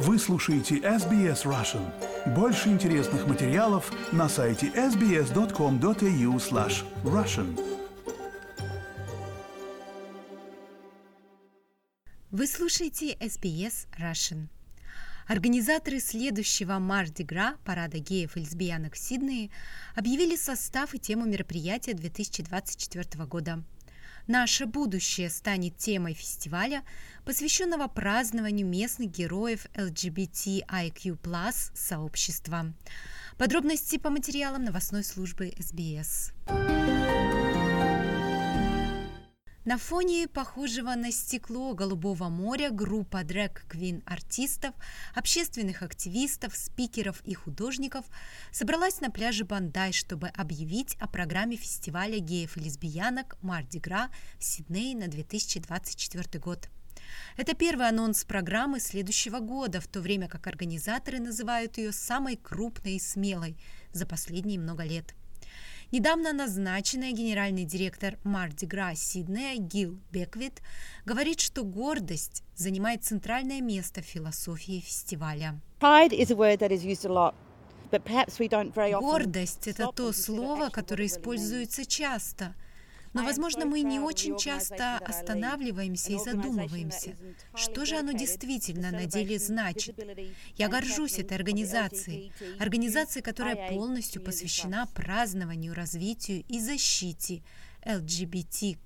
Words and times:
Вы 0.00 0.16
слушаете 0.20 0.76
SBS 0.76 1.42
Russian. 1.44 1.84
Больше 2.32 2.68
интересных 2.68 3.26
материалов 3.26 3.90
на 4.12 4.28
сайте 4.28 4.68
sbs.com.au 4.68 6.36
slash 6.36 6.84
russian. 7.02 7.60
Вы 12.30 12.46
слушаете 12.46 13.14
SBS 13.14 13.88
Russian. 13.98 14.46
Организаторы 15.26 15.98
следующего 15.98 16.78
Марди 16.78 17.24
Гра, 17.24 17.56
парада 17.64 17.98
геев 17.98 18.36
и 18.36 18.40
лесбиянок 18.40 18.94
в 18.94 18.98
Сиднее, 18.98 19.50
объявили 19.96 20.36
состав 20.36 20.94
и 20.94 21.00
тему 21.00 21.26
мероприятия 21.26 21.94
2024 21.94 23.24
года– 23.24 23.64
Наше 24.28 24.66
будущее 24.66 25.30
станет 25.30 25.78
темой 25.78 26.12
фестиваля, 26.12 26.82
посвященного 27.24 27.88
празднованию 27.88 28.66
местных 28.66 29.10
героев 29.10 29.64
LGBTIQ+, 29.74 31.16
сообщества. 31.74 32.74
Подробности 33.38 33.96
по 33.96 34.10
материалам 34.10 34.64
новостной 34.64 35.02
службы 35.02 35.54
СБС. 35.58 36.32
На 39.68 39.76
фоне 39.76 40.28
похожего 40.28 40.94
на 40.94 41.12
стекло 41.12 41.74
Голубого 41.74 42.30
моря 42.30 42.70
группа 42.70 43.22
дрэк-квин 43.22 44.02
артистов, 44.06 44.74
общественных 45.14 45.82
активистов, 45.82 46.56
спикеров 46.56 47.20
и 47.26 47.34
художников 47.34 48.06
собралась 48.50 49.02
на 49.02 49.10
пляже 49.10 49.44
Бандай, 49.44 49.92
чтобы 49.92 50.28
объявить 50.28 50.96
о 50.98 51.06
программе 51.06 51.56
фестиваля 51.56 52.18
геев 52.18 52.56
и 52.56 52.60
лесбиянок 52.60 53.36
Марди 53.42 53.76
Гра 53.76 54.08
в 54.38 54.44
Сиднее 54.44 54.96
на 54.96 55.08
2024 55.08 56.40
год. 56.40 56.70
Это 57.36 57.52
первый 57.54 57.90
анонс 57.90 58.24
программы 58.24 58.80
следующего 58.80 59.38
года, 59.38 59.82
в 59.82 59.86
то 59.86 60.00
время 60.00 60.28
как 60.28 60.46
организаторы 60.46 61.20
называют 61.20 61.76
ее 61.76 61.92
самой 61.92 62.36
крупной 62.36 62.94
и 62.94 62.98
смелой 62.98 63.58
за 63.92 64.06
последние 64.06 64.58
много 64.58 64.84
лет. 64.84 65.14
Недавно 65.90 66.34
назначенная 66.34 67.12
генеральный 67.12 67.64
директор 67.64 68.18
Марди 68.22 68.66
Гра 68.66 68.94
Сиднея 68.94 69.56
Гил 69.56 69.98
Беквит 70.12 70.60
говорит, 71.06 71.40
что 71.40 71.64
гордость 71.64 72.42
занимает 72.54 73.04
центральное 73.04 73.62
место 73.62 74.02
в 74.02 74.04
философии 74.04 74.80
фестиваля. 74.80 75.58
Гордость– 79.00 79.66
это 79.66 79.90
то 79.90 80.12
слово, 80.12 80.68
которое 80.68 81.06
используется 81.06 81.86
часто– 81.86 82.54
но, 83.12 83.24
возможно, 83.24 83.64
мы 83.66 83.80
не 83.82 84.00
очень 84.00 84.36
часто 84.38 84.98
останавливаемся 84.98 86.12
и 86.12 86.18
задумываемся, 86.18 87.16
что 87.54 87.84
же 87.84 87.96
оно 87.96 88.12
действительно 88.12 88.90
на 88.90 89.06
деле 89.06 89.38
значит. 89.38 89.98
Я 90.56 90.68
горжусь 90.68 91.18
этой 91.18 91.36
организацией, 91.36 92.32
организацией, 92.58 93.22
которая 93.22 93.70
полностью 93.70 94.22
посвящена 94.22 94.86
празднованию, 94.94 95.74
развитию 95.74 96.44
и 96.48 96.60
защите 96.60 97.42
LGBTQIA 97.82 98.76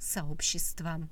сообщества. 0.00 1.08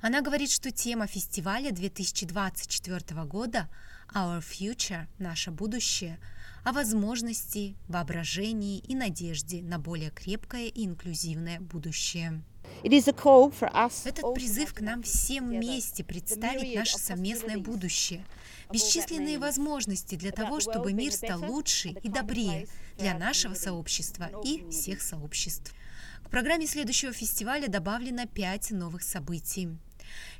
Она 0.00 0.20
говорит, 0.20 0.50
что 0.50 0.70
тема 0.70 1.06
фестиваля 1.06 1.72
2024 1.72 3.24
года 3.24 3.68
Our 4.14 4.40
Future– 4.40 5.06
наше 5.18 5.50
будущее– 5.50 6.18
о 6.64 6.72
возможности, 6.72 7.76
воображении 7.88 8.78
и 8.78 8.94
надежде 8.94 9.62
на 9.62 9.78
более 9.78 10.10
крепкое 10.10 10.66
и 10.66 10.84
инклюзивное 10.84 11.60
будущее. 11.60 12.42
Этот 14.04 14.34
призыв 14.34 14.74
к 14.74 14.80
нам 14.82 15.02
всем 15.02 15.48
вместе 15.48 16.04
представить 16.04 16.76
наше 16.76 16.98
совместное 16.98 17.56
будущее, 17.56 18.24
бесчисленные 18.70 19.38
возможности 19.38 20.16
для 20.16 20.30
того, 20.30 20.60
чтобы 20.60 20.92
мир 20.92 21.12
стал 21.12 21.42
лучше 21.42 21.88
и 22.02 22.08
добрее 22.08 22.68
для 22.98 23.16
нашего 23.16 23.54
сообщества 23.54 24.30
и 24.44 24.68
всех 24.70 25.00
сообществ. 25.00 25.72
К 26.24 26.30
программе 26.30 26.66
следующего 26.66 27.12
фестиваля 27.12 27.68
добавлено 27.68 28.26
пять 28.26 28.70
новых 28.70 29.02
событий. 29.02 29.70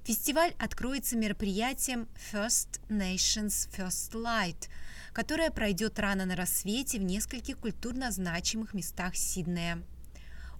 Фестиваль 0.05 0.55
откроется 0.59 1.17
мероприятием 1.17 2.09
First 2.33 2.81
Nations 2.89 3.69
First 3.77 4.13
Light, 4.13 4.69
которое 5.13 5.51
пройдет 5.51 5.99
рано 5.99 6.25
на 6.27 6.37
рассвете 6.37 6.99
в 6.99 7.03
нескольких 7.03 7.59
культурно 7.59 8.11
значимых 8.11 8.75
местах 8.75 9.17
Сиднея. 9.17 9.83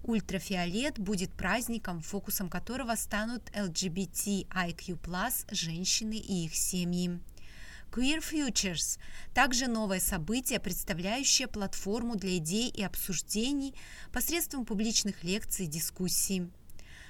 Ультрафиолет 0.03 0.97
будет 0.97 1.31
праздником, 1.33 2.01
фокусом 2.01 2.49
которого 2.49 2.95
станут 2.95 3.49
LGBTIQ+, 3.51 5.45
женщины 5.51 6.13
и 6.15 6.45
их 6.45 6.55
семьи. 6.55 7.19
Queer 7.91 8.19
Futures– 8.19 8.99
также 9.33 9.67
новое 9.67 9.99
событие, 9.99 10.59
представляющее 10.59 11.47
платформу 11.47 12.15
для 12.15 12.37
идей 12.37 12.69
и 12.69 12.83
обсуждений 12.83 13.73
посредством 14.13 14.65
публичных 14.65 15.23
лекций 15.23 15.65
и 15.65 15.69
дискуссий. 15.69 16.51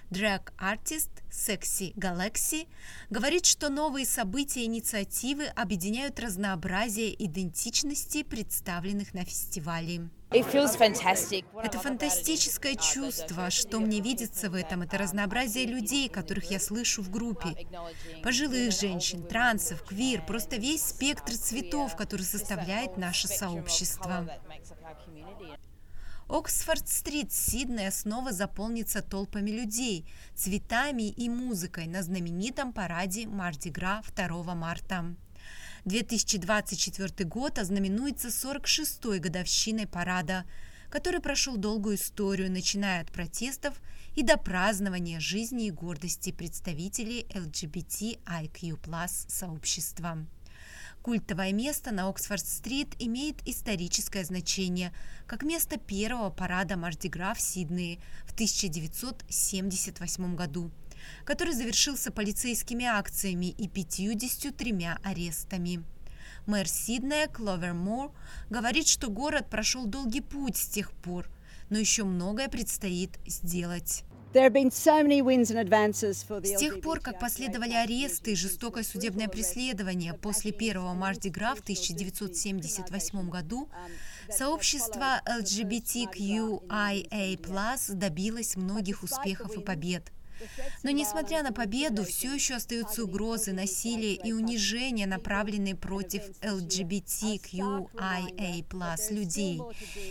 Драг-артист 0.09 1.09
Секси 1.31 1.93
Galaxy 1.95 2.67
говорит, 3.11 3.45
что 3.45 3.69
новые 3.69 4.07
события 4.07 4.61
и 4.61 4.65
инициативы 4.65 5.45
объединяют 5.45 6.19
разнообразие 6.19 7.13
идентичностей, 7.23 8.23
представленных 8.23 9.13
на 9.13 9.23
фестивале. 9.23 10.09
Это 10.31 11.79
фантастическое 11.79 12.75
чувство, 12.75 13.49
что 13.49 13.79
мне 13.79 13.99
видится 13.99 14.49
в 14.49 14.55
этом, 14.55 14.81
это 14.83 14.97
разнообразие 14.97 15.65
людей, 15.65 16.09
которых 16.09 16.51
я 16.51 16.59
слышу 16.59 17.01
в 17.01 17.09
группе. 17.09 17.67
Пожилых 18.23 18.71
женщин, 18.71 19.23
трансов, 19.23 19.83
квир, 19.83 20.23
просто 20.25 20.57
весь 20.57 20.83
спектр 20.83 21.33
цветов, 21.33 21.95
который 21.95 22.23
составляет 22.23 22.97
наше 22.97 23.27
сообщество. 23.27 24.27
Оксфорд-стрит 26.29 27.33
Сиднея 27.33 27.89
снова 27.89 28.31
заполнится 28.31 29.01
толпами 29.01 29.49
людей, 29.49 30.05
цветами 30.35 31.09
и 31.09 31.27
музыкой 31.27 31.87
на 31.87 32.03
знаменитом 32.03 32.71
параде 32.71 33.25
Мардигра 33.25 34.03
2 34.15 34.53
марта. 34.53 35.15
2024 35.85 37.27
год 37.27 37.57
ознаменуется 37.57 38.27
46-й 38.27 39.17
годовщиной 39.17 39.87
парада, 39.87 40.45
который 40.91 41.19
прошел 41.19 41.57
долгую 41.57 41.95
историю, 41.95 42.51
начиная 42.51 43.01
от 43.01 43.11
протестов 43.11 43.81
и 44.15 44.21
до 44.21 44.37
празднования 44.37 45.19
жизни 45.19 45.65
и 45.65 45.71
гордости 45.71 46.31
представителей 46.31 47.25
LGBTIQ+, 47.33 48.77
сообщества. 49.27 50.27
Культовое 51.01 51.53
место 51.53 51.91
на 51.91 52.09
Оксфорд-стрит 52.09 52.93
имеет 52.99 53.37
историческое 53.47 54.25
значение, 54.25 54.91
как 55.27 55.43
место 55.43 55.79
первого 55.79 56.29
парада 56.29 56.75
Мардигра 56.75 57.33
в 57.33 57.39
Сиднее 57.39 57.99
в 58.25 58.33
1978 58.33 60.35
году, 60.35 60.71
который 61.23 61.53
завершился 61.53 62.11
полицейскими 62.11 62.83
акциями 62.85 63.45
и 63.45 63.69
53 63.69 64.89
арестами. 65.01 65.85
Мэр 66.45 66.67
Сиднея 66.67 67.27
Кловер 67.27 67.73
Мур 67.73 68.11
говорит, 68.49 68.87
что 68.87 69.09
город 69.09 69.49
прошел 69.49 69.85
долгий 69.85 70.19
путь 70.19 70.57
с 70.57 70.67
тех 70.67 70.91
пор, 70.91 71.29
но 71.69 71.77
еще 71.77 72.03
многое 72.03 72.49
предстоит 72.49 73.17
сделать. 73.25 74.03
С 76.43 76.59
тех 76.59 76.81
пор, 76.81 76.99
как 76.99 77.19
последовали 77.19 77.73
аресты 77.73 78.33
и 78.33 78.35
жестокое 78.35 78.83
судебное 78.83 79.27
преследование 79.27 80.13
после 80.13 80.51
первого 80.51 80.93
Марди-Гра 80.93 81.55
в 81.55 81.61
1978 81.61 83.29
году, 83.29 83.69
сообщество 84.29 85.21
LGBTQIA+, 85.25 86.59
добилось 87.95 88.55
многих 88.55 89.01
успехов 89.01 89.57
и 89.57 89.61
побед– 89.61 90.11
но 90.83 90.91
несмотря 90.91 91.41
на 91.43 91.51
победу, 91.51 92.05
все 92.05 92.33
еще 92.33 92.55
остаются 92.55 93.03
угрозы, 93.03 93.51
насилия 93.51 94.13
и 94.13 94.31
унижения, 94.31 95.05
направленные 95.07 95.75
против 95.75 96.21
LGBTQIA 96.41 99.13
людей. 99.13 99.59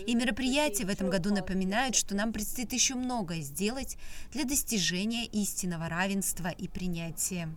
И 0.07 0.15
мероприятия 0.15 0.85
в 0.85 0.91
этом 0.91 1.09
году 1.09 1.35
напоминают, 1.35 1.97
что 1.97 2.15
нам 2.15 2.33
предстоит 2.33 2.73
еще 2.73 2.95
многое 2.95 3.41
сделать 3.41 3.97
для 4.33 4.45
достижения 4.45 5.27
истинного 5.27 5.89
равенства 5.89 6.49
и 6.49 6.69
принятия. 6.69 7.49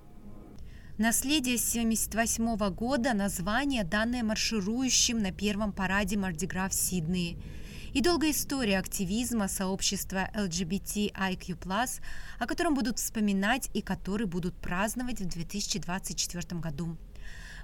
Наследие 0.97 1.55
1978 1.55 2.73
года– 2.73 3.13
название, 3.15 3.83
данное 3.83 4.23
марширующим 4.23 5.19
на 5.19 5.31
первом 5.31 5.73
параде 5.73 6.17
Мардигра 6.17 6.69
в 6.69 6.73
Сиднее– 6.73 7.37
и 7.93 8.01
долгая 8.01 8.31
история 8.31 8.79
активизма 8.79 9.47
сообщества 9.47 10.29
LGBTIQ+, 10.33 12.01
о 12.39 12.47
котором 12.47 12.73
будут 12.73 12.99
вспоминать 12.99 13.69
и 13.73 13.81
который 13.81 14.27
будут 14.27 14.55
праздновать 14.55 15.19
в 15.19 15.27
2024 15.27 16.59
году. 16.61 16.97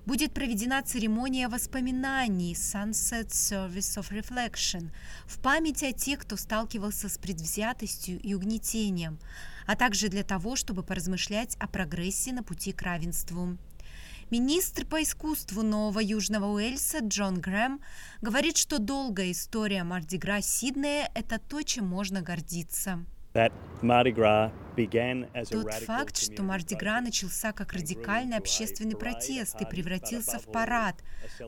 будет 0.05 0.33
проведена 0.33 0.81
церемония 0.83 1.49
воспоминаний 1.49 2.53
Sunset 2.53 3.27
Service 3.27 3.99
of 3.99 4.09
Reflection 4.11 4.91
в 5.25 5.39
память 5.39 5.83
о 5.83 5.91
тех, 5.91 6.19
кто 6.19 6.37
сталкивался 6.37 7.09
с 7.09 7.17
предвзятостью 7.17 8.19
и 8.21 8.33
угнетением, 8.33 9.19
а 9.65 9.75
также 9.75 10.07
для 10.07 10.23
того, 10.23 10.55
чтобы 10.55 10.83
поразмышлять 10.83 11.57
о 11.59 11.67
прогрессе 11.67 12.31
на 12.31 12.41
пути 12.41 12.71
к 12.71 12.81
равенству. 12.83 13.57
Министр 14.29 14.85
по 14.85 15.01
искусству 15.01 15.61
Нового 15.61 15.99
Южного 15.99 16.47
Уэльса 16.47 16.99
Джон 16.99 17.39
Грэм 17.39 17.79
говорит, 18.21 18.57
что 18.57 18.77
долгая 18.77 19.31
история 19.31 19.85
Мардигра 19.85 20.41
Сиднея– 20.41 21.09
это 21.15 21.39
то, 21.39 21.61
чем 21.61 21.87
можно 21.87 22.21
гордиться. 22.21 23.05
Тот 25.49 25.73
факт, 25.85 26.17
что 26.17 26.43
Мардигра 26.43 26.99
начался 26.99 27.53
как 27.53 27.71
радикальный 27.71 28.35
общественный 28.35 28.97
протест 28.97 29.61
и 29.61 29.65
превратился 29.65 30.39
в 30.39 30.51
парад, 30.51 31.01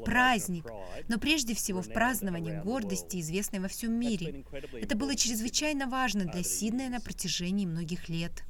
праздник, 0.05 0.65
но 1.09 1.17
прежде 1.17 1.55
всего 1.55 1.81
в 1.81 1.91
празднование 1.91 2.61
гордости, 2.61 3.19
известной 3.19 3.59
во 3.59 3.67
всем 3.67 3.91
мире. 3.91 4.45
Это 4.79 4.95
было 4.95 5.17
чрезвычайно 5.17 5.87
важно 5.87 6.23
для 6.25 6.43
Сиднея 6.43 6.89
на 6.89 7.01
протяжении 7.01 7.65
многих 7.65 8.07
лет. 8.07 8.43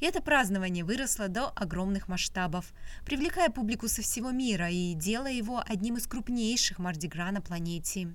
И 0.00 0.06
это 0.06 0.20
празднование 0.20 0.84
выросло 0.84 1.28
до 1.28 1.48
огромных 1.48 2.08
масштабов, 2.08 2.72
привлекая 3.04 3.48
публику 3.50 3.88
со 3.88 4.02
всего 4.02 4.30
мира 4.30 4.68
и 4.68 4.94
делая 4.94 5.32
его 5.32 5.62
одним 5.66 5.96
из 5.96 6.06
крупнейших 6.06 6.78
Мардигра 6.78 7.30
на 7.30 7.40
планете. 7.40 8.14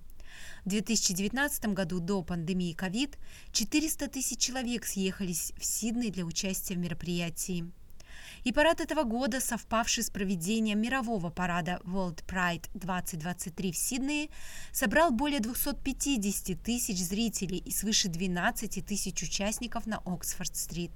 В 0.65 0.69
2019 0.69 1.73
году 1.73 1.99
до 1.99 2.21
пандемии 2.23 2.75
COVID 2.75 3.15
400 3.51 4.07
тысяч 4.09 4.39
человек 4.39 4.85
съехались 4.85 5.53
в 5.57 5.65
Сидней 5.65 6.11
для 6.11 6.25
участия 6.25 6.75
в 6.75 6.79
мероприятии. 6.79 7.71
И 8.43 8.53
парад 8.53 8.79
этого 8.79 9.03
года, 9.03 9.41
совпавший 9.41 10.03
с 10.03 10.09
проведением 10.09 10.79
мирового 10.79 11.29
парада 11.29 11.81
World 11.83 12.23
Pride 12.25 12.69
2023 12.73 13.71
в 13.71 13.77
Сиднее, 13.77 14.29
собрал 14.71 15.11
более 15.11 15.39
250 15.39 16.61
тысяч 16.61 16.97
зрителей 16.97 17.57
и 17.57 17.71
свыше 17.71 18.07
12 18.07 18.85
тысяч 18.85 19.23
участников 19.23 19.85
на 19.87 19.97
Оксфорд-стрит. 20.05 20.91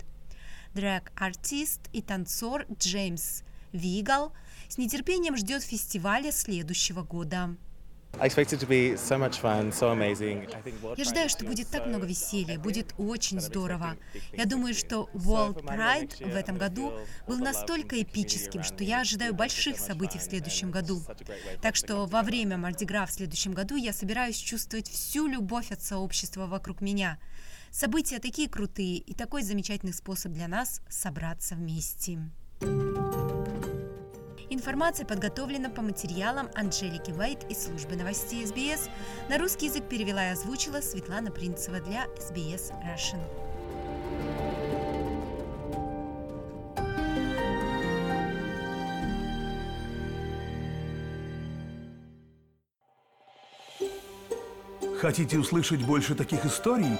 Дрэк-артист 0.74 1.82
и 1.94 2.02
танцор 2.02 2.66
Джеймс 2.78 3.44
Вигал 3.72 4.34
с 4.68 4.78
нетерпением 4.78 5.38
ждет 5.38 5.64
фестиваля 5.64 6.32
следующего 6.32 7.04
года. 7.04 7.56
Я 8.16 8.26
ожидаю, 11.04 11.30
что 11.30 11.46
будет 11.46 11.68
так 11.70 11.88
много 11.88 12.06
веселья, 12.06 12.60
будет 12.60 12.94
очень 13.00 13.42
здорово. 13.42 13.98
Я 14.32 14.46
думаю, 14.46 14.76
что 14.76 15.10
World 15.16 15.64
Pride 15.64 16.32
в 16.32 16.36
этом 16.36 16.60
году 16.60 16.94
был 17.28 17.40
настолько 17.40 18.00
эпическим, 18.00 18.62
что 18.64 18.84
я 18.84 19.02
ожидаю 19.02 19.34
больших 19.34 19.80
событий 19.80 20.20
в 20.20 20.24
следующем 20.24 20.70
году. 20.70 21.02
Так 21.64 21.76
что 21.76 22.06
во 22.06 22.22
время 22.22 22.58
Мардигра 22.58 23.08
в 23.08 23.12
следующем 23.12 23.54
году 23.54 23.76
я 23.76 23.94
собираюсь 23.94 24.38
чувствовать 24.38 24.90
всю 24.90 25.26
любовь 25.26 25.72
от 25.72 25.82
сообщества 25.82 26.46
вокруг 26.46 26.82
меня. 26.82 27.18
События 27.74 28.20
такие 28.20 28.48
крутые 28.48 28.98
и 28.98 29.16
такой 29.16 29.42
замечательный 29.42 29.94
способ 29.94 30.32
для 30.32 30.48
нас 30.48 30.80
собраться 30.90 31.56
вместе. 31.56 32.20
Информация 34.52 35.08
подготовлена 35.08 35.72
по 35.72 35.82
материалам 35.82 36.50
Анжелики 36.54 37.10
Вайт 37.10 37.50
из 37.50 37.66
службы 37.66 37.96
новостей 37.96 38.46
СБС. 38.46 38.90
На 39.28 39.40
русский 39.40 39.66
язык 39.66 39.90
перевела 39.90 40.28
и 40.28 40.34
озвучила 40.34 40.82
Светлана 40.82 41.32
Принцева 41.32 41.80
для 41.80 42.06
СБС 42.20 42.70
Russian. 42.86 43.20
Хотите 55.00 55.40
услышать 55.40 55.84
больше 55.84 56.14
таких 56.14 56.46
историй? 56.46 57.00